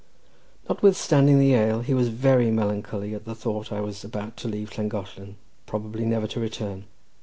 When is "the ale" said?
1.37-1.81